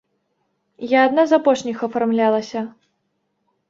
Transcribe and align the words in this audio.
Я 0.93 0.99
адна 1.09 1.27
з 1.33 1.39
апошніх 1.39 1.77
афармлялася. 1.91 2.69